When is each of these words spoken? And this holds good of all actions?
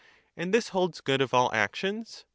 And 0.35 0.51
this 0.51 0.69
holds 0.69 0.99
good 0.99 1.21
of 1.21 1.31
all 1.31 1.53
actions? 1.53 2.25